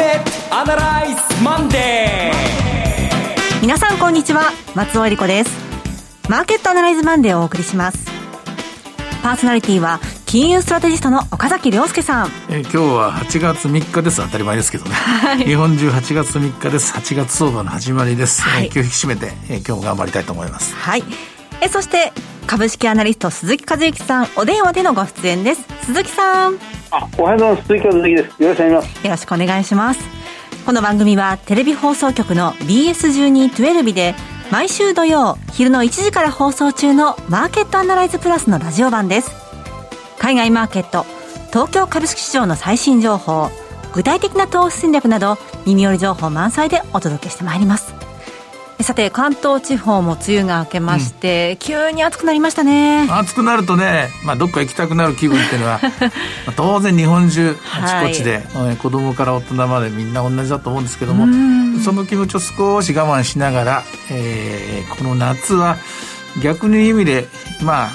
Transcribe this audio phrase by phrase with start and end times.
[0.00, 5.50] ケットアナライズマンデー皆さんこんにちは松尾英里子です。
[6.26, 8.06] マーケットアナライズマンデーをお送りします。
[9.22, 14.24] パーソナリティは金融ストラテジストの岡崎良介さん、え今日は8月3日です。
[14.24, 16.94] 当たり前ですけどね、はい、日本中8月3日です。
[16.94, 20.74] 8月相場の始まりです、はい、え気を引き締めて、え今日も頑張りたいと思います。
[20.76, 21.04] はい。
[21.60, 22.14] えそして
[22.46, 25.64] 株式アナリスト鈴木一之さんお電話でのご出演です。
[25.84, 27.66] 鈴木さんあおはようございます。
[27.66, 28.42] 鈴木和之です。
[28.42, 29.04] よろしくお願いします。
[29.04, 30.00] よろしくお願いします。
[30.66, 34.14] この番組はテレビ放送局の BS1212 で
[34.50, 39.30] 毎週土曜昼の1時から放送中のマーケットアナライズプラスのラジオ版です。
[40.18, 41.06] 海外マーケット
[41.48, 43.50] 東京株式市場の最新情報
[43.92, 47.99] 具体的な投資戦略など耳寄り情報満載でお届けしてまいります。
[48.90, 53.06] さて関東地方も梅雨が明けまして、うん、急に暑くなりましたね。
[53.08, 55.80] 暑くなるとね、まあ、どっか行きたくなる気分っていうのは
[56.56, 61.24] 当然日本中あちこちで、はい、子供から大人までみんな同じだと思うんですけども
[61.84, 65.76] その気持ちを少し我慢しながら、えー、この夏は
[66.42, 67.28] 逆に意味で
[67.62, 67.90] まあ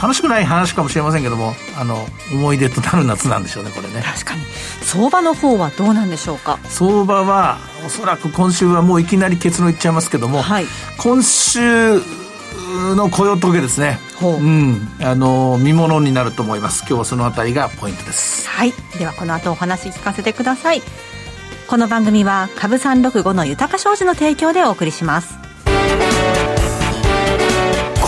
[0.00, 4.02] 楽しくない話かもしれませんけどもあの思い出となる夏なんでしょうねこれね。
[4.02, 4.42] 確かに。
[4.82, 6.58] 相場の方はどうなんでしょうか？
[6.64, 10.66] 相場はおそらく今週はもういきなり結論いっちゃいますけども、はい、
[10.98, 12.00] 今週
[12.96, 13.98] の雇用統計ですね。
[14.22, 16.80] う、うん、あの見ものになると思います。
[16.80, 18.48] 今日はそのあたりがポイントです。
[18.48, 18.72] はい。
[18.98, 20.82] ではこの後お話聞かせてください。
[21.68, 25.37] この番組は株365の豊か商事の提供でお送りします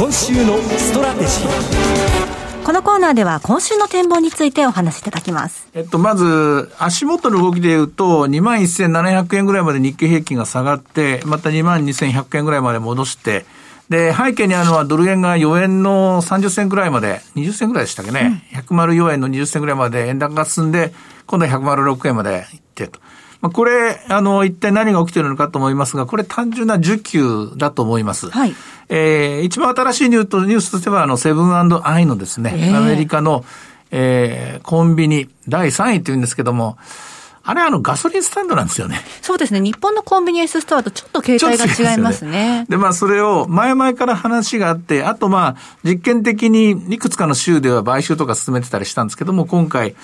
[0.00, 5.68] 今週のストラテジーこのコーナーでは今週の展望についてお話しいただきます。
[5.74, 13.44] えっと、まず、足元の動きで言うと、21,700円ぐらいまで日経平均が下がって、また22,100円ぐらいまで戻して、
[13.90, 20.94] で、背景にあるのはドル円が4円の30銭ぐらいまで、20銭ぐらいでしたっけね、うん、104円の20銭ぐらいまで円高が進んで、
[21.26, 23.00] 今度は106円まで行ってと。
[23.41, 28.30] まあ、これ、あの、一体何が起きてるのかと思いますが、これ単純な需給だと思います。
[28.30, 28.55] はい。
[28.89, 33.45] えー、一番新しいニューとニュースとしては、あの、セブンアイのですね、えー、アメリカの、
[33.90, 36.77] えー、コンビニ第3位って言うんですけども、
[37.42, 39.01] あれあのガソリンスタンドなんですよね。
[39.23, 39.61] そうですね。
[39.61, 42.67] 日本のコンビニエンスストアとちょっと形態が違いますね。
[42.68, 49.95] で、まあそれを前々から話があって、あとまあ実験的にいくつかの州では買収とか進めてたりしたんですけども、今回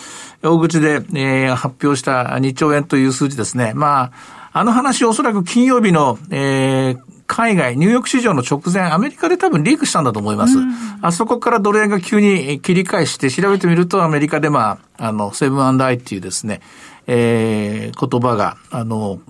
[0.42, 3.72] 大口で、えー、発表した2兆円という数字ですね。
[3.74, 4.12] ま
[4.52, 10.56] あ、あの話おそらく金曜日の、えー、海外、ニューヨーク市場の直前、アメリカで多分リークしたんだと思います。
[11.02, 16.60] あそこからドル円が急に切り返して調べてみると、アメリカでまあ、あの、セブンアイっていうですね、
[17.06, 19.20] えー、言葉が、あの、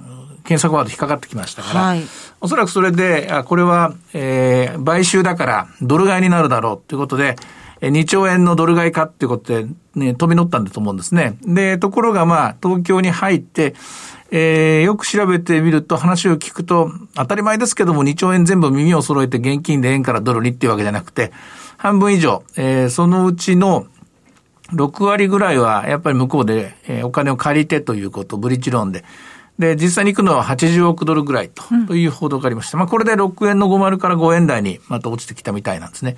[0.44, 2.03] 検索ワード引っかかってきましたから、はい、
[2.41, 7.37] おそらくそれで、あこれは、えー、買収だからドル買いになるだろうということで、
[7.81, 11.37] 2兆円のドル買いかっていうことで、ね、飛び乗ったんだと思うんですね。
[11.42, 13.75] で、ところがまあ、東京に入って、
[14.31, 21.32] えー、よく調べてみると話を聞くと、当たり前ですけども2兆円全部耳を揃えて現金で円からドルにっていうわけじゃなくて、
[21.76, 23.87] 半分以上、えー、そのうちの
[24.72, 29.04] 6割ぐらいはやっぱり向こうで、えお金を借りてということ、ブリッジローンで。
[29.59, 32.76] で、実際に行くのは80億ドルぐらいと,、という報道がありました。
[32.76, 36.16] まあこれで6円の50から5円台にまた落ちてきたみたいなんですね。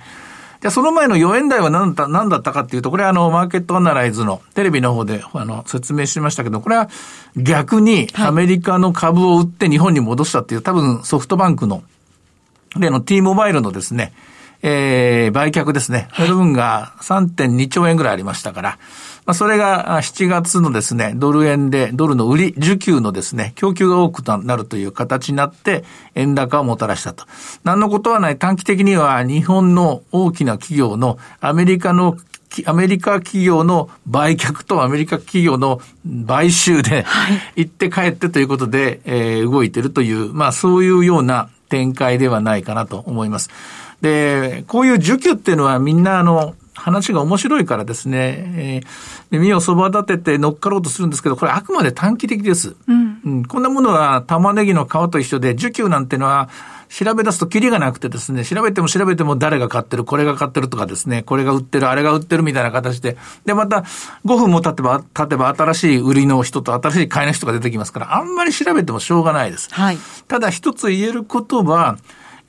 [0.61, 6.89] じゃその前の4円台は何だ何だったかっていうと、これはあの、マーケットアナライズのテレビの方であの、説明しましたけど、これは
[7.37, 11.83] 逆にアメリカの株を売って日本に戻したっていう、多分ソフトバンクの、
[12.77, 14.11] 例の T モバイルのですね、
[14.61, 16.09] えー、売却ですね。
[16.15, 18.77] その分が3.2兆円ぐらいありましたから、
[19.25, 25.83] まあ、それが7月のですね、ドル円で、ドルの売り、需給のですね、供給が多くなるという形になって、
[26.15, 27.25] 円高をもたらしたと。
[27.63, 32.17] 何のことはない短期的には日本の大きな企業のアメリカの
[32.65, 35.79] アメリカ企業の売却とアメリカ企業の
[36.27, 37.05] 買収で、
[37.55, 43.49] 行って帰ってということで、えー、動いてるという、まあそういうような展開ではないかなと思います。
[44.01, 48.87] で、こういう需給っていうのはみんなあの、話が面白いからですね、えー、
[49.31, 52.75] 耳をそば立てて乗っかろうとするんですけど、これあくまで短期的です。
[52.87, 56.49] うん、うん、こんなものは玉ねぎの皮と一緒で、需給なんてのは、
[56.89, 63.15] 調べ出すとキリがなくてですね、調べても調べても誰が買ってる、これが買ってるとかですね、これが売ってる、あれが売ってるみたいな形で、
[63.45, 63.83] で、また
[64.25, 69.69] 5分も経てば、経てば新しい売りの人と新しい買いの人が出てきますから、あんまり調べてもしょうがないです。
[69.71, 69.99] はい。
[70.27, 71.97] ただ一つ言えることは、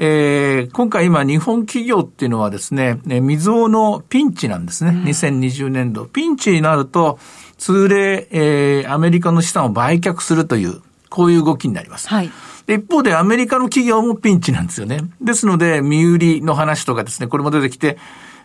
[0.02, 4.92] えー、今回今日本企業っていうのはですね、未曾有のピンチなんですね。
[4.92, 6.06] うん、2020年度。
[6.06, 7.18] ピンチになると、
[7.58, 10.80] 通例、えー、アメリカの資産を売却するという、
[11.10, 12.08] こういう動きになります。
[12.08, 12.30] はい。
[12.66, 15.00] 一方でアメリカの企業もピンチなんですよね。
[15.20, 17.98] ですので、身売りの話とかですね、これも出てきて、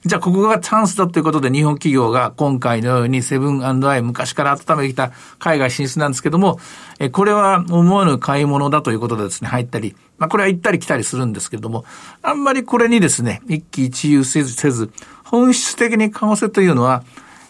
[0.06, 6.60] じゃあここがチャンスだということで日本企業が今回のようにセブンアイ昔から温めてきた海外進出なんですけども、
[7.00, 11.86] えこれは思わぬ買い物だということでですね、入ったり、まあこれは行ったり来たりするんですけれども、
[12.22, 14.92] あんまりこれにですね、一喜一憂せず、せず
[15.24, 17.04] 本質的に為替というのは、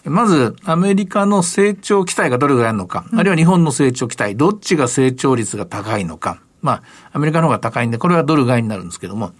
[0.04, 6.40] まず、アメリカの成長期待がどれぐらいあるのか、あるいは日本の成長期待、どっちが成長率が高いのか。
[6.62, 6.82] まあ、
[7.12, 9.32] アメリカの方が高いんで、これはドル買いになるんですけども。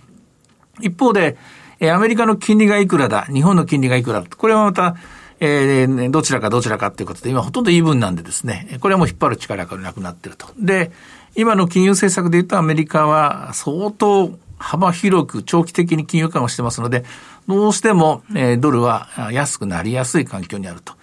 [0.83, 1.39] 一方で、
[1.81, 4.27] えアメリカの金利がいくらだ、日本の金利がいくらだ？
[4.37, 4.97] これはまた、
[5.41, 10.47] えー、どちらかどちらかということで、今ほとんどイーブンなんでですね、これはもう引っ張る力がなくなってると。
[10.59, 10.91] で、
[11.35, 17.05] 今の金融政策で言うとアメリカは相当幅広く長期的に金融緩和してますので、
[17.47, 20.95] どうしても、えー、ドルは安くなりやすい環境にあると。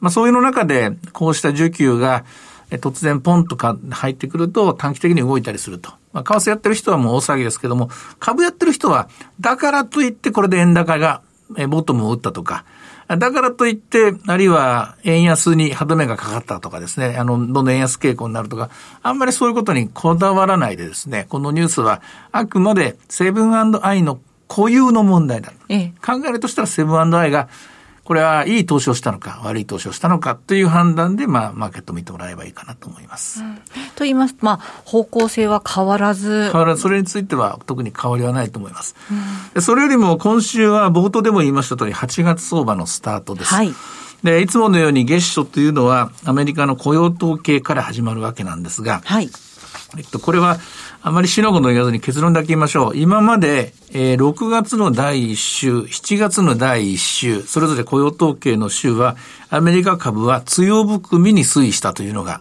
[0.00, 2.24] まあそういうの中で、こうした需給が、
[2.68, 5.92] 突然ポンとか入ってくると短期的に動いたりすると。
[6.16, 11.20] まあ、為替やってる人はもう大騒ぎですけども、株やってる人は、だからといってこれで円高が、
[11.58, 12.64] えボトムを打ったとか、
[13.08, 18.70] だからといって、あるいは円安に歯止めがかかったとかですね、あの、どんどん円安傾向になるとか、
[19.02, 22.00] あんまりそういうことにこだわらないでですね、このニュースは
[22.32, 24.18] あくまでセブンアイの
[24.48, 25.52] 固有の問題だ。
[25.68, 27.48] ええ、考えるとしたらセブンアイが
[28.06, 33.42] これはいい投資をしたのか、悪い投資をしたのかという判断で、まあ、マーケットを見てもらえばいいかなと思います。
[33.42, 33.56] うん、
[33.96, 36.50] と言いますと、まあ、方向性は変わらず。
[36.52, 38.94] 変わらず、それについては特に変わりはないと思います。
[39.54, 43.52] うん、それよりも今週は冒頭でも言いました通り、8月相場のスタートです。
[43.52, 43.74] はい。
[44.22, 49.30] で、いつものように月初というのはアメリカの雇用統計から始まるわけなんですが、はい。
[49.96, 50.58] えっと、これは、
[51.06, 52.96] あまりしのぐの言わずに結論だけ言いましょう。
[52.96, 59.14] 今まで、えー、6月の第1週、7月の第1週、それぞれ雇用統計の週は、
[59.48, 62.40] アメリカ株は強含みに推移したというのが、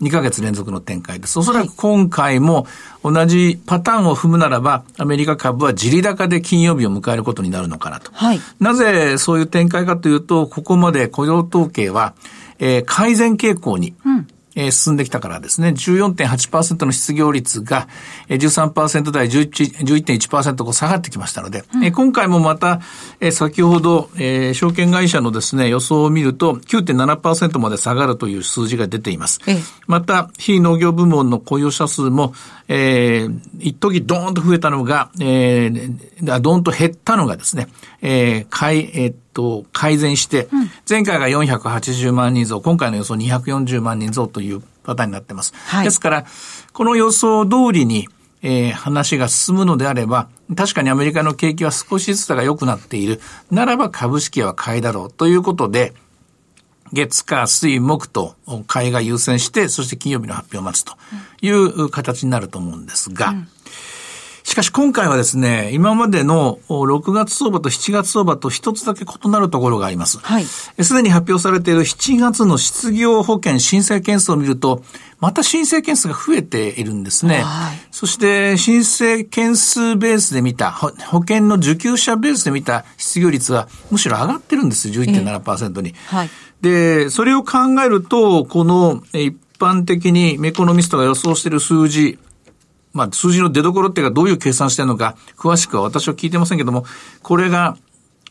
[0.00, 1.38] 2ヶ月連続の展開です。
[1.38, 2.66] おそらく今回も
[3.02, 8.10] 同じパターンを踏むならば、アメリカ株は地利高で金曜日を迎えることになるのかなと。
[8.14, 12.14] はい、なぜそういう展開かというと、ここまで雇用統計は、
[12.58, 17.88] えー、改善傾向に、うんえー、進んできたからですね、14.8%の失業率が、
[18.28, 22.80] えー、13%台11.1%こう下がってきましたので、うん、えー、今回もまた、
[23.20, 29.40] えー、先ほど、えー、証券会社のですね、予想を見ると9.7%まで下がるという数字が出ています。
[29.46, 29.56] え
[29.86, 32.34] また、非農業部門の雇用者数も、
[32.68, 37.68] えー、一時ドーンと増えたのが、えー、ドーンと減ったのがですね、
[38.00, 40.48] えー、かい、えー、と、改善して、
[40.88, 45.52] 前回が480万人増、今回の予想240万人増というパターンになってます。
[45.66, 46.26] はい、ですから、
[46.72, 48.08] この予想通りに、
[48.42, 53.20] えー、話が進むのであれば、確かにアメリカの景気は少しずつが良くなっている。
[53.50, 55.94] ならば株式は買いだろうということで、
[56.92, 58.36] 月火水木と
[58.66, 60.94] 買いが優先して、そして金曜日の発表を待つと
[61.42, 63.48] いう形になると思うんですが、うん
[64.44, 70.18] しかし今回はですね、今までの6月相場と7月相場と一つだけ異なるところがあります。
[70.18, 70.44] はい。
[70.44, 74.84] すでに発表されている7月の失業保険申請件数を見ると、
[75.18, 77.40] また申請件数が増えているんですね。
[77.42, 77.78] はい。
[77.90, 85.94] そして申請件数ベースで見た、保険の受給者ベースで見た失業率はむしろ上がってるんですよ、11.7%に。
[86.06, 86.30] はい。
[86.60, 92.18] で、それを考えると、この一般的にメコノミストが予想している数字、
[92.94, 96.86] まあ、数字の出所っていうかどういう計算してるのか、詳しくは私は聞いてませんけども、
[97.22, 97.76] これが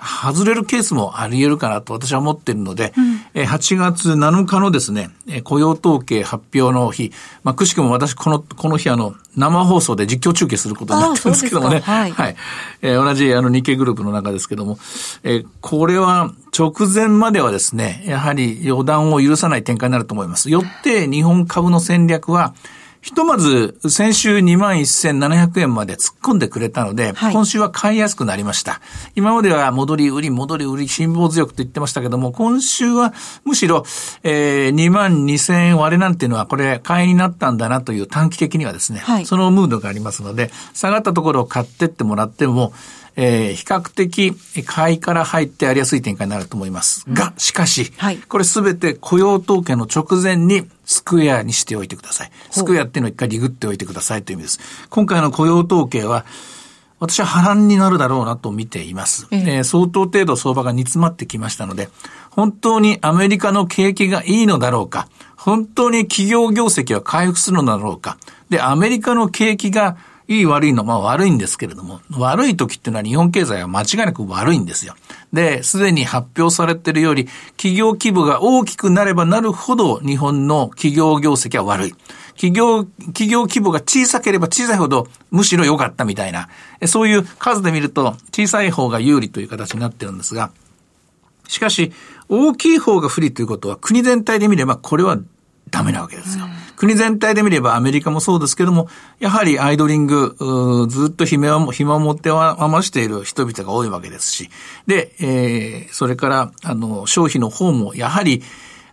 [0.04, 2.94] 外れるケースもあり得るかなと私は思っているので、
[3.36, 5.12] うん、8月7日のですね、
[5.44, 7.12] 雇用統計発表の日、
[7.44, 11.80] まあ、くしくも私この、この日あの、生放送で実況中継することになってるんですけどもね。
[11.80, 12.12] はい。
[12.12, 12.36] はい。
[12.82, 14.78] えー、同じあの日経グループの中ですけども、
[15.24, 20.50] えー、これは直前まではですね、やはり予断を許さない展開になると思います。
[20.50, 22.54] よって日本株の戦略は、
[23.04, 28.80] ひとまず、先週21,700円まで突っ込んでくれたので、はい、今週は買いやすくなりました。
[29.14, 33.84] 今までは戻り売り、戻り売り、辛抱強くと言ってましたけども、今週はむしろ、
[34.24, 42.72] えー、2万2000円割れなんていうのは、これ、買いになったんだなという短期的にはですね、はい、そのムードがありますので、下がったところを買ってってもらっても、
[43.16, 44.34] えー、比較的
[44.66, 47.06] 買いから入ってやりやすい展開になると思います。
[47.12, 52.32] が、しかし、はい、これすべて雇用統計の直前にスクエアにしておいてください。
[52.52, 54.88] スクエアっていうのを一回リグっておいてくださいという意味です。
[54.90, 56.26] 今回の雇用統計は、
[57.00, 59.28] 私は波乱になるだろうなと見ています。
[59.32, 61.90] ええー、相当程度相場が煮詰まってきましたので、
[62.30, 68.18] 本当にアメリカの景気がいいのだろうか、本当に企業業績は回復するのだろうか、
[68.50, 69.98] で、アメリカの景気が
[70.28, 74.96] いい悪いの、まあ悪いんですけれども、悪い時っていうのは日本経済は間違いなく悪いんですよ。
[75.34, 77.28] で、すでに発表されてるより、
[77.58, 81.96] 企業規模が大きくなればなるほど、日本の企業業績は悪い。
[82.36, 86.50] 企業、企業規模が小さければ小さいほど、むしろ良かったみたいな、
[86.86, 90.52] そういう数で見ると、小さい方が有利という形になってるんですが、
[91.48, 91.92] しかし、
[92.30, 95.18] 大きい方が不利ということは、国全体で見れば、これは
[95.70, 96.46] ダメなわけですよ。
[96.84, 100.36] 国全体で見ればアメリカもそうですけども、やはりアイドリング、
[100.90, 104.50] ずっと暇を、暇を持って余している人々が多いわけですし、
[104.86, 108.44] で、えー、それから、あの、消費の方も、やはり、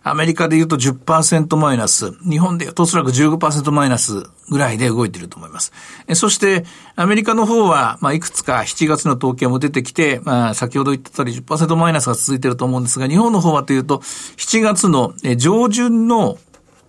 [0.03, 5.73] アメリカで言うと10%マイナス、日本で言うとおそらく15%マイナスぐらいで動いていると思います。
[6.13, 6.63] そして、
[6.95, 16.37] アメリカの方は、まあ、いくつか7月の統計も出てきて、まあ、先ほど言ってたり10%マイナスが続いていると思うんですが、日本の方はというと、7月の上旬の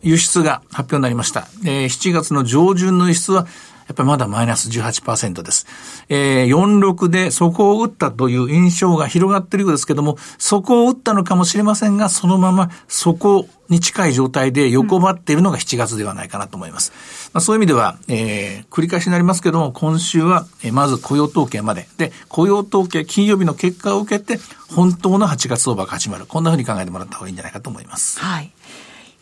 [0.03, 1.49] 輸出が発表になりました。
[1.65, 3.47] えー、7月の上旬の輸出は、
[3.89, 5.67] やっぱりまだマイナス18%です。
[6.09, 16.93] えー、46で底を打ったという印象が広がっているようですけども、底を打ったのかもしれませんが、そのまま底に近い状態で横ばっているのが7月ではないかなと思います。
[17.33, 21.89] まあ、そういう意味では、えー、繰り返しになりますけども、今週は、えー、まず雇用統計まで。
[21.99, 24.39] で、雇用統計金曜日の結果を受けて、
[24.71, 26.27] 本当の8月相場が始まる。
[26.27, 28.21] こんなふうに考えてもらった方がいいんじゃないかと思います。
[28.21, 28.51] はい。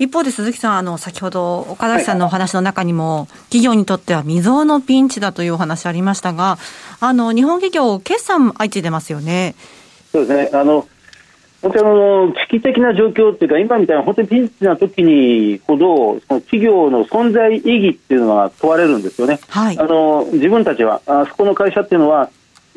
[0.01, 6.57] 一方で鈴木さん、あの、先ほど岡崎さんのお話の中にも、企業にとっては未曾有のピンチだというお話ありましたが、
[7.01, 9.55] あの、日本企業、決算相次いでますよね。
[10.11, 10.59] そうですね。
[10.59, 10.89] あの、
[11.61, 19.39] 本当にあの危機的な状況っていうか、今みたいな本当にピンチな時にほど、その企業の存在意義っていうのが問われるんですよね。
[19.49, 22.31] はい、あの自分たちは、あそこの会社っていうのは、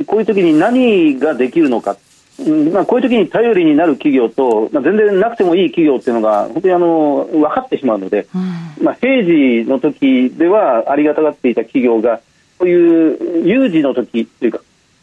[0.06, 1.96] こういう時に何ができるのか、
[2.72, 12.22] まあ、こういう時に頼りになる企業と、まあ、全然なくてもいい企業っていうのが本当にあの分かってしまうので、うん、まあ、平時の時ではありがたがっていた企業が
[12.58, 14.60] こういう有事の時というか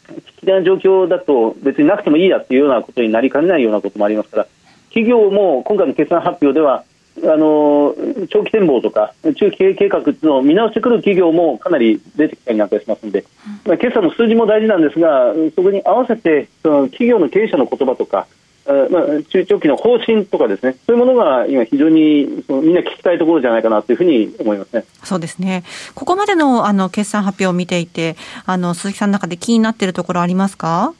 [0.07, 4.47] 危機的な状況だと別になくてもいいやっていうようなことになりかねないようなこともありますから
[4.89, 6.83] 企業も今回の決算発表では
[7.23, 7.95] あの
[8.29, 13.25] 長期展望とか中期経営計画の見直してくる企業もかなり出てきたりなんかしますので、
[13.65, 18.27] まあ、決算の数字も大事なんですがそこに合わせてその企業の経営者の言葉とか
[18.63, 24.85] まあ、中長期の方針とかですね、そういうものが今、非常にそのみんな聞きたいところじゃないかなというふうに思いますね。
[25.03, 25.63] そうですね、
[25.95, 28.15] ここまでのあの決算発表を見ていて、
[28.45, 30.93] あの鈴木さんの中で気になっているところありますか？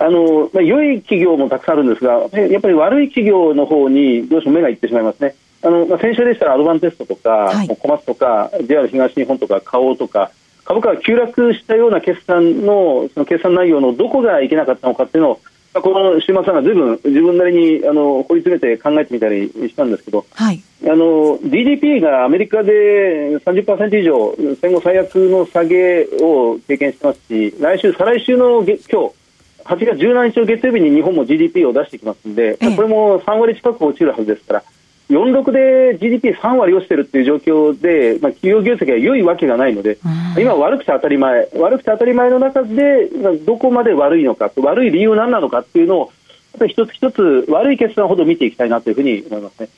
[0.00, 5.34] あのまあ、良い企業もたくさんあるんですが、やっぱり悪い企業の方にどうしても目がいってしまいますね。
[5.64, 10.32] あのまあ、先週でしたらアドバンテストとか、はい、小松とか JR 東日本とか花王とか
[10.64, 15.40] 株価が急落したような決算のその決算内容のどこがいけなかったのかっていうのを、
[15.74, 28.94] まあ、この週末はずいぶん自分なりにあの掘り詰めて考えてみたりしたんですけど、はい、あの GDP がアメリカで30%以上戦後最悪の下げを経験してますし来週、再来週の今日
[29.64, 34.64] 8月17日の月曜日に日本も GDP を出してきますので、これも3割近く落ちるはずですから。
[35.12, 39.98] 46で GDP3 割落ちてるっていう状況で、まあ、企業業績が良いわけがないので、
[40.38, 43.08] 今、悪くて当たり前、悪くて当たり前の中で、
[43.44, 46.12] どこまで悪いのか、悪い理由は何なのかっていうのを、
[46.66, 49.68] 一つ一つ悪い決断ほど見ていきたいなというふうに思いますね。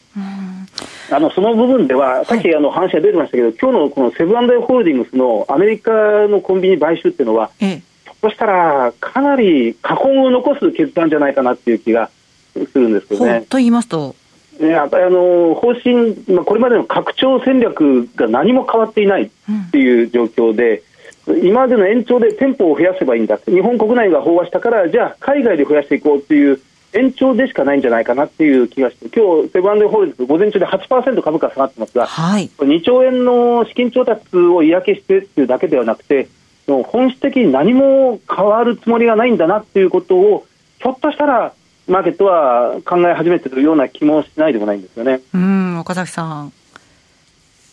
[1.10, 5.92] あのその部分では、さっきあの話が出てましたけど、今日のこのセブンアイ・ホールディングスのアメリカ
[6.28, 7.76] のコンビニ買収っていうのは、ひょ
[8.12, 12.10] っとしたらかなり禍根を残す決断じゃないかなっていう気が
[12.54, 13.44] するんですけどね。
[13.48, 14.14] と言いますと
[14.60, 19.30] やっぱりあの方針、まあ、これまでの拡張戦略が何も変わっていないっ
[19.70, 20.82] ていう状況で、
[21.26, 26.60] うん、今までの延長で店舗を増やせばいいんだ日本国内が飽和したからじゃあ海外で増やしていこうっていう
[26.92, 36.28] 延長でしかないんじゃないかなっていう気がして今日セブンホールディングス午前中で8%株価下がってますが、はい、2兆円の資金調達を嫌気してっていうだけではなくて
[36.66, 40.46] 本質的に何も変わるつもりがないんだなっていうことを
[40.78, 41.52] ひょっとしたら
[41.86, 45.20] マーケットは考え始めてるような気もしないでもないんですよね。
[45.34, 46.52] うん、岡崎さん。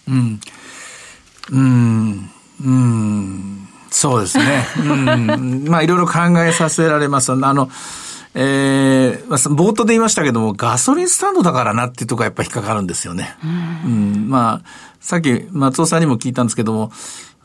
[0.07, 0.39] うん。
[1.51, 2.29] うん。
[2.63, 3.67] うん。
[3.89, 4.65] そうですね。
[4.79, 5.65] うん。
[5.67, 7.31] まあ、いろいろ考えさせられます。
[7.31, 7.69] あの、
[8.33, 13.35] えー、冒頭で言いましたけども、ガソリンスタンドだからなっていうところがやっぱり引っかかるんですよね。
[13.85, 14.67] うん、うん、まあ、
[14.99, 16.91] さっき松尾さんにも聞いたんですけども、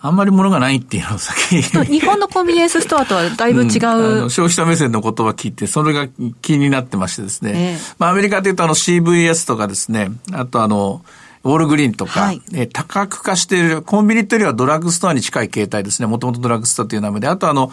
[0.06, 6.08] あんまり物がないっていうのを先日本のコンビニエンスストアとはだいぶ違う、うん、消費者目線の言葉聞いて、それが
[6.42, 7.52] 気になってましてですね。
[7.54, 11.02] えー、まあアメリカでいうとあの CVS とかですね、あとあの、
[11.42, 16.06] ウォールグリーンとか、はい、え多角化している、コンビニというよりはドラッグストアに近い形態ですね。
[16.06, 17.28] もともとドラッグストアという名前で。
[17.28, 17.70] あとあの、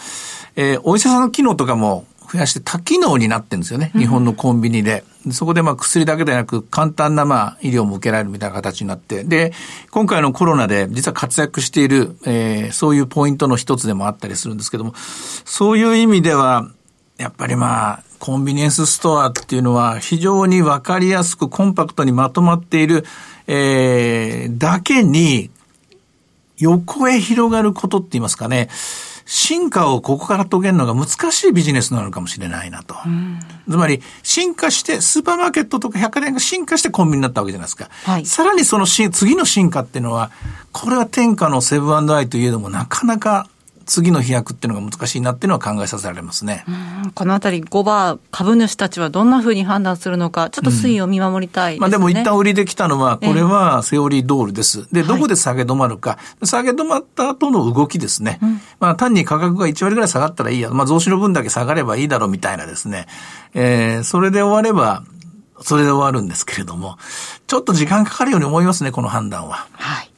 [0.55, 3.91] えー、お医者さんの機能とかも増やして多機能になってるんですよね。
[3.95, 5.03] 日本のコンビニで。
[5.31, 9.53] そこでまあ薬だけでなく簡単なまあ医療も受けられるみたいな形になって、で、
[9.91, 16.69] 今回のコロナで実は活躍している、えー、そういうポイントの一つでもあったりするんですけども、そういう意味では、
[17.17, 23.05] やっぱりまあ、コンビニエンスストアっていうのは非常にわかりやすくコンパクトにまとまっている、
[23.47, 25.51] えー、だけに、
[26.57, 28.69] 横へ広がることって言いますかね、
[29.25, 32.95] 進化をここから遂げるのが難しいビジネスなのかもしれないなと。
[33.69, 37.89] つまり、進化して、スーパーマーケットとか百貨店が進化してコンビニになったわけじゃないですか。
[38.03, 40.31] はい、さらにその次の進化っていうのは、
[40.71, 43.47] これは天下のセブンアイといえども、なかなか
[43.85, 46.65] 次の飛躍っていうのが難しいなっていうのは考えさせられますね。
[47.15, 54.87] このあたり、5番株主たちはどんなふうに判断するのか、ちょっと推移を見守りたい、ねうん、まあでも一旦売りできたのは、これはセオリードールです。
[54.91, 58.39] で、どこで下げ止まるか、はい、下げ止まった後の動きですね。
[58.41, 63.07] うん、まあ単に価格が1割ぐらい下がったらいいや、まあ増資の分だけ下がればいいだろうみたいなですね。
[63.53, 65.03] えー、それで終われば、
[65.61, 66.97] それで終わるんですけれども、
[67.47, 69.67] ちょっと時間かかるように思いますね、この判断は。
[69.73, 70.12] はい。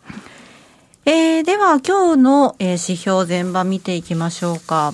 [1.07, 4.93] えー、では今日の、えー、指標全場見ていきましょうか。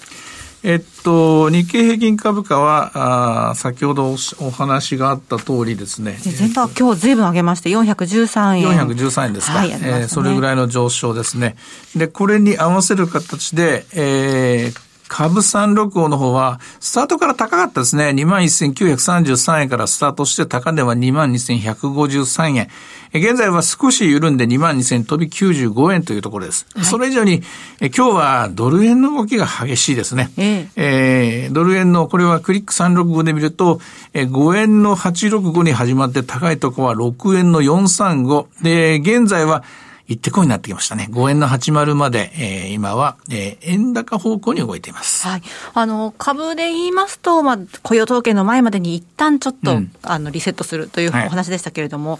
[0.63, 6.17] えっと、日経平均株価は、あ先ほどお話があった通りですね。
[6.19, 8.87] 全場、今日ずいぶん上げまして、413円。
[8.87, 9.53] 413円ですか。
[9.53, 11.55] はい、ね、えー、それぐらいの上昇ですね。
[11.95, 18.11] で、これに合わせる形で、えー、株365の方は、スタートから高かったですね。
[18.11, 22.69] 21,933円からスタートして、高値は22,153円。
[23.13, 26.65] 現在は少し緩んで22,000飛び95円というところです。
[26.73, 27.43] はい、それ以上に、
[27.81, 30.31] 今日はドル円の動きが激しいですね。
[30.37, 33.81] えー、えー、ドル円の、これはクリック365で見ると、
[34.13, 38.63] 5円の865に始まって高いところは6円の435。
[38.63, 39.65] で、現在は
[40.11, 41.07] 行ってこいになってきましたね。
[41.09, 45.25] 5円の80まで、えー、今は、えー、円高方向に動いています。
[45.25, 45.41] はい。
[45.73, 52.19] あの、株で言いますと、まあ、雇用統計の前までに一旦ちょっと、うん、あの、リセットするというお話でしたけれども、はい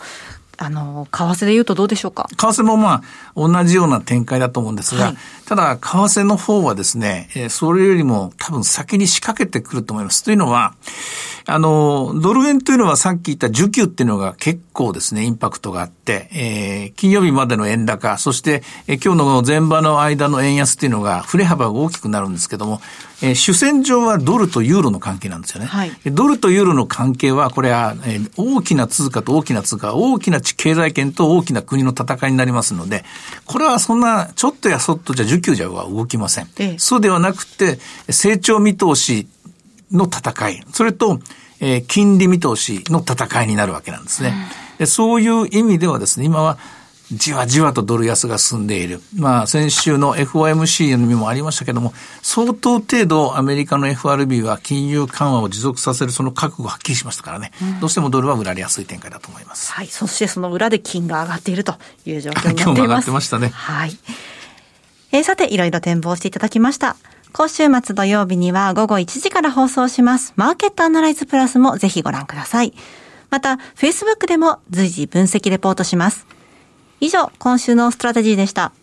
[0.58, 2.28] あの、為替で言うとどうでしょうか？
[2.30, 3.04] 為替もまあ、
[3.36, 5.16] 同じような展開だと思うんですが、はい、
[5.48, 10.24] ただ、為替の方はですね、えそれよりも多分先に仕掛けてくると思います。
[10.24, 10.76] というのは、
[11.46, 22.82] あの、ドル円というのはさっき言った需給っていうのが結構ですね、インパクトがあって、えー、金曜日までの円高、そして、えー、今日の前場の間の円安っていうのが、振れ幅が大きくなるんですけども、
[23.22, 25.68] えー、主戦場はドルとユーロの関係なんですよね。
[25.68, 33.04] はい、ドルとユーロの関係は、これは、えー、大きな通貨と大きな通貨、大きな経済圏と大きな国の戦いになりますので、
[33.46, 36.48] これはそんな、ちょっとやそっとじゃ需給じゃ動きません。
[36.58, 39.28] ええ、そうではなくて、成長見通し
[39.92, 41.20] の戦い、それと、
[41.60, 44.34] えー、金利見通しの戦いになるわけなんですね。
[44.80, 46.58] でそういう意味ではですね、今は
[47.12, 49.02] じわじわとドル安が進んでいる。
[49.16, 59.74] まあ、先週の FOMC の意味もありましたけども、相当程度アメリカの FRB は金融緩和を持続させるその覚悟をはっきりしましたからね、うん、どうしてもドルは売られやすい展開だと思います。
[59.74, 59.88] はい。
[59.88, 61.76] そしてその裏で金が上がっていると
[62.06, 62.64] いう状況になっています。
[62.64, 63.50] 今日も上がってましたね。
[63.50, 63.98] はい。
[65.12, 66.96] えー、さて、いろいろ展望していただきました。
[67.34, 70.34] 今週末土曜日には午後1時から放送します。
[70.36, 72.74] マーケットアナライズプラスもぜひご覧ください。
[73.30, 76.28] また、Facebook でも随時分析レポートします。
[77.00, 78.74] 以上、今週のストラテジーでした。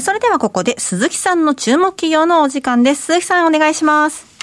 [0.00, 3.02] それではここで鈴木さんの注目企業のお時間です。
[3.04, 4.33] 鈴木さんお願いします。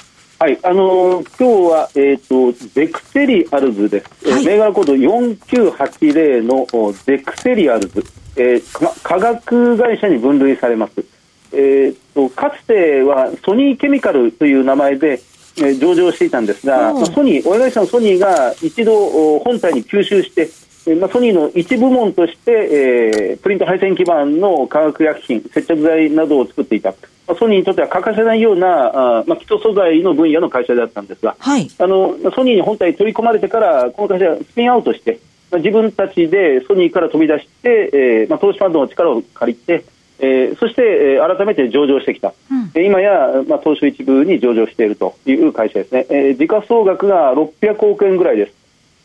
[0.42, 4.28] はい、あのー、今日は、えっ、ー、と、ゼクセリアルズです。
[4.28, 8.04] はい、銘柄コード4980のゼクセリアルズ、
[8.36, 11.06] えー、化学会社に分類されます。
[11.54, 15.22] えっ、と、かつてはソニーケミカルという名前で、
[15.58, 20.61] えー、上場していたんですが、まあ、ソニー、親会社のソニーが一度本体に吸収して、えー
[21.00, 26.94] まあ、ソニーの一部門として、えー、プリント配線基板の化学薬品、接着剤などを作っていた。
[27.36, 35.20] ソニーにとっては欠かせないようなあ、まあ、基礎素材の分野の会社であったんですが、はい、あのソニーに本体取り込まれてからこの会社はスピンアウトして、
[35.52, 39.86] まあ、自分たちでソニーから飛び出して、えーまあ、投資ファンドの力を借りて、
[40.20, 48.54] えー、そして、えー、改めて上場してきた、うん、今や、まあ、東証一部に上場しているという会社ですね、えー、時価総額が600億円ぐらいです。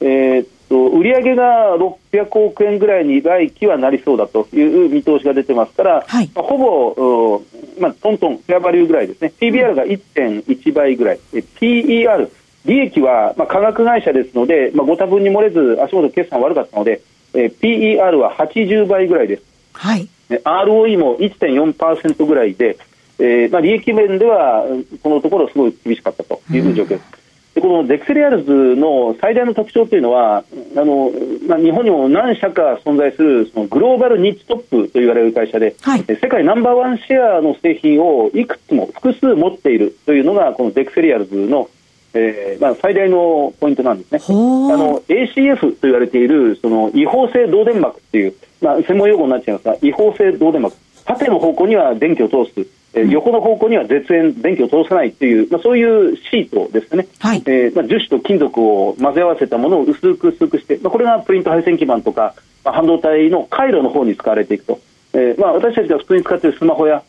[0.00, 7.42] えーと売上が600億円ぐらいに来期はなりそうだという見通しが出てますから、はい、まあ、ほぼ、
[7.78, 12.30] まあ、トントン、フェアバリューぐらいですね、PBR が1.1倍ぐらい、PER、
[12.64, 17.00] 利益は、まあ、化学会社ですので、まあ、ご多分に漏れず、足元決算悪かったので、
[17.34, 19.42] え PER は80倍ぐらいです。
[19.72, 22.78] はい、ROE も1.4%ぐらいで、
[23.18, 24.64] えーまあ、利益面では
[25.02, 27.25] このところすごい厳しかったという状況です。
[27.56, 30.44] でこのデクセリアルズの最大の特徴というのは
[30.76, 31.10] あの、
[31.48, 41.70] まあ、日本にも何社か存在するそのグローバルニッチトップと言われる会社で、はい、世界ナンバーワンシェアの製品をいくつも複数持っているというのがこのデクセリアルズの
[42.18, 44.20] えーまあ、最大のポイントなんですね。
[44.26, 50.74] あの ACF と言われているその異方性導電膜っていう、まあ、専門用語になっちゃいますが異方性導電膜。
[51.04, 52.66] 縦の方向には電気を通す
[52.96, 57.42] えー、横の方向には絶縁電気を通さないという、まあ、そういうシートですね、はい。
[57.46, 64.80] えーまあ、樹脂と金属を混ぜ合わせたものを薄く薄くして、まあ、これがプリント配線基板とか、まあ、半導体の回路の方に使われていくと、
[65.12, 67.02] えーまあ、私たちが普通に使っているスマホや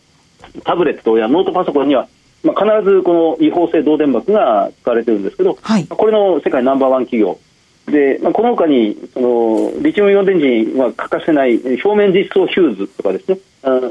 [0.65, 2.09] タブレットやノートパソコンには、
[2.43, 7.39] まあ、必ずこの違法性導電膜が使われているんですけど、はい、これの世界ナンバーワン企業
[7.87, 13.39] で、まあ、この他にそのリチウムイオン電池には欠かせない表面実装ヒューズとかですね。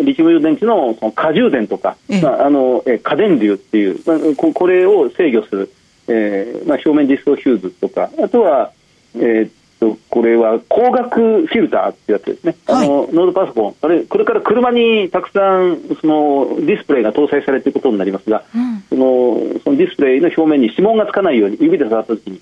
[0.03, 5.73] リチウムイオン電池のその過充電とか、まあ、あの過電流っていう、まあ、これを制御する、
[6.09, 8.73] えーまあ、表面実装ヒューズとかあとは、
[9.15, 13.75] えー、っとこれは光学フィルターってやつですね、はい、あのノートパソコン。
[13.81, 22.41] あれこれから車にたくさんそのディスプレイが搭載されていることになりますが、うん、そのそのディスプレイの表面に指紋がつかないように指で触った時に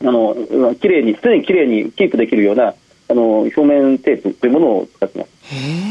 [0.00, 0.36] あの
[0.80, 2.74] 綺麗に常に綺麗にキープできるような
[3.10, 5.38] あの表面テープというものを使ってます。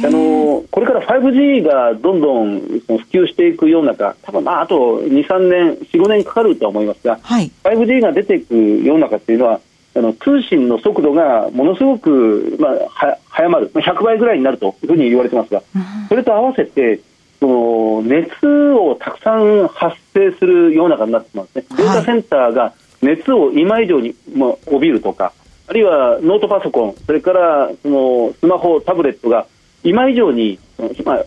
[0.06, 9.60] あのこれから 5G がどんどんその普及していく世の中、多分まああと2、3年、4、5年かかるとは思いますが、はい、5G が出ていく世の中っていうのは、
[9.96, 15.64] あの通信の速度がものすごく、まあ、は早まる、100倍ぐらいになるというふうに言われてますが、
[16.08, 17.00] それと合わせて、
[17.40, 21.66] その熱をたくさん発生する世の中になってますね。
[21.76, 25.34] データセンターが熱を今以上に、まあ、帯びるとか、
[25.68, 29.48] あるいはノートパソコン、それからそのスマホ、タブレットが
[29.84, 30.60] 今以上に、
[31.06, 31.24] まあ、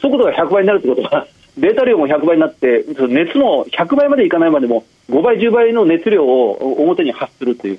[0.00, 1.26] 速度が100倍になるということは、
[1.58, 7.78] データ量も100倍になって、熱も100倍までいかないまでも、5倍、10倍の熱量を表に発するという、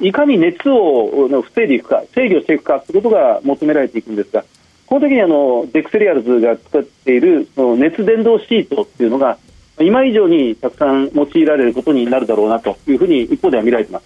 [0.00, 0.12] い。
[0.12, 4.44] かに熱を防いでいくか、制御していくかということが求められていくんですが、
[4.86, 9.38] この時にあのデクセリアルズが使っているその熱伝導シートっていうのが、
[9.84, 14.04] 今以上にたくさん用いられることになるだろうなというふうに一方では見られています。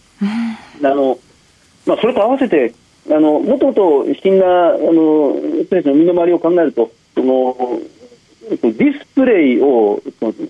[0.83, 1.19] あの
[1.87, 2.75] まあ、それと合わせて
[3.11, 7.55] あのもともと貧なあの人たちの身の回りを考えるとその
[8.51, 10.03] ディスプレイを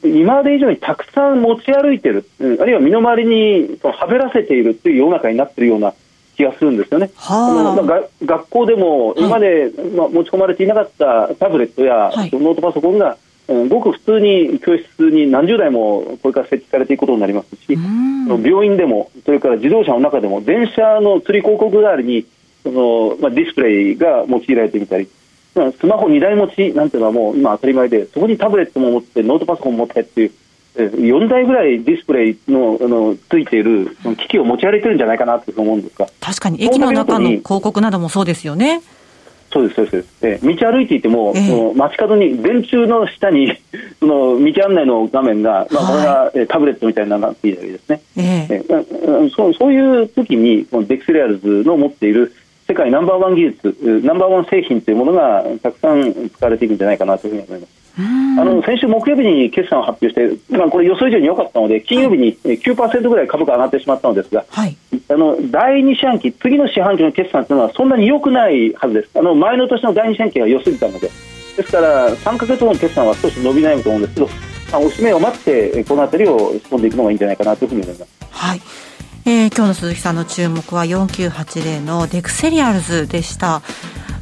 [0.05, 2.29] 今まで以上にたくさん持ち歩いている、
[2.61, 5.95] あるいは身の回りにはべらせているという世の中になっているような
[6.37, 7.11] 気がするんですよね。
[7.15, 17.79] はあ、まあ、学校でも今まで、まあ、持ち込まれていなかったタブレットや、はい、ノートパソコンがごく普通に教室に何十台もこれから設置されていくことになりますし、
[18.43, 22.27] 病院でも、それから自動車の中でも、電車の釣り広告代わりに
[22.63, 25.09] その、まあ、ディスプレイが用いられてみたり、
[25.55, 30.33] まあ、スマホ2台持ちなんていうのはもう今当たり前で、そこにタブレットも持って、ノートパソコンも持ってっていう、
[30.77, 38.83] 4台ぐらいディスプレイのあのついている機器を持ち歩いてるんじゃないかなと思うんですが確かに駅の中の広告などもそうですよね。
[39.55, 40.21] そうです、そうです。
[40.21, 43.57] で道歩いていても、えー、街角に、電柱の下に
[44.01, 48.01] その道案内の画面が、まあ、これが、えタブレットみたいになっているわけですね。
[48.17, 52.33] えー、えそうそういう時に、このデクセリアルズの持っている
[52.67, 57.84] 世界ナンバーワン技術、ナンバーワン製品というものがたくさん使われていくんじゃないかなというふうに思います。
[57.97, 64.77] あの先週木曜日に決算を発表して、まあ、これ予想以上に良かったので金曜日に9%ぐらい株価上がってしまったのですが、はい、
[65.09, 69.11] あの第2四半期次の四半期の決算というのはそんなに良くないはずです。
[69.17, 71.11] あの前の年の第2四半期が良すぎたので。
[71.57, 74.27] ですから3か月後の決算は少し伸び悩むと思うんですけど、
[74.73, 78.13] まあ、おしめを待ってこの辺りを突っ込んでいくのがいいんじゃないかなというふうに思います。
[78.31, 78.61] はい。
[79.27, 83.63] えー、今日の鈴木さんの注目は4980のデクセリアルズでした。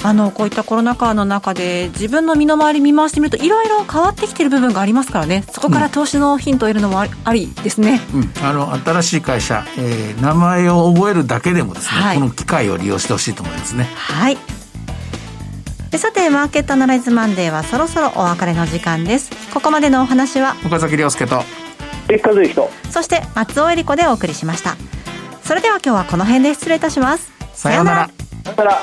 [0.04, 5.44] あのこういったコロナ禍の中で自分の身の回り見回してみるといろいろ変わってきている部分がありますからね。
[5.52, 13.84] そこから投資のヒントを得るのもあり,、ですね、うん、あの新しい会社、えー、名前を覚えるだけでもですね、はい、この機会を利用してほしいと思いますね。
[13.94, 14.38] はい。
[15.96, 19.30] さてマーケットアナライズマンデーはそろそろお別れの時間です。
[19.52, 20.56] ここまでのお話は？
[20.64, 21.44] 岡崎亮介と。
[22.90, 24.76] そして松尾恵理子でお送りしました。
[25.44, 27.30] それでは今日はこの辺で失礼いたします。
[27.54, 28.10] さようなら。
[28.44, 28.82] さようなら